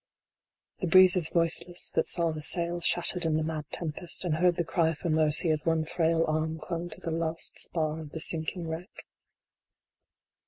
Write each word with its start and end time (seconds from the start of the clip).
The 0.79 0.87
breeze 0.87 1.15
is 1.15 1.29
voiceless 1.29 1.91
that 1.91 2.07
saw 2.07 2.31
the 2.31 2.41
sails 2.41 2.87
shattered 2.87 3.23
in 3.23 3.37
the 3.37 3.43
mad 3.43 3.65
tempest, 3.69 4.25
and 4.25 4.37
heard 4.37 4.55
the 4.55 4.65
cry 4.65 4.95
for 4.95 5.11
mercy 5.11 5.51
as 5.51 5.63
one 5.63 5.85
frail 5.85 6.25
arm 6.27 6.57
clung 6.57 6.89
to 6.89 6.99
the 6.99 7.11
last 7.11 7.59
spar 7.59 7.99
of 7.99 8.09
the 8.09 8.19
sinking 8.19 8.67
wreck. 8.67 9.05